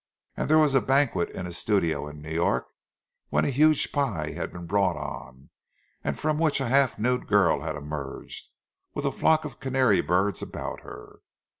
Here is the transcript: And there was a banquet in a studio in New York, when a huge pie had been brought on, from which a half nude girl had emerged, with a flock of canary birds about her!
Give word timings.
And 0.35 0.49
there 0.49 0.57
was 0.57 0.73
a 0.73 0.81
banquet 0.81 1.29
in 1.29 1.45
a 1.45 1.51
studio 1.51 2.07
in 2.07 2.23
New 2.23 2.31
York, 2.31 2.65
when 3.29 3.45
a 3.45 3.51
huge 3.51 3.91
pie 3.91 4.31
had 4.31 4.51
been 4.51 4.65
brought 4.65 4.97
on, 4.97 5.51
from 6.15 6.39
which 6.39 6.59
a 6.59 6.67
half 6.69 6.97
nude 6.97 7.27
girl 7.27 7.61
had 7.61 7.75
emerged, 7.75 8.49
with 8.95 9.05
a 9.05 9.11
flock 9.11 9.45
of 9.45 9.59
canary 9.59 10.01
birds 10.01 10.41
about 10.41 10.79
her! 10.79 11.19